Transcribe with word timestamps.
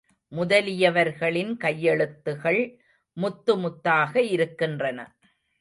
முதலியவர்களின் 0.31 1.51
கையெழுத்துகள் 1.57 2.61
முத்து 3.17 3.55
முத்தாக 3.57 4.21
இருக்கின்றன. 4.31 4.99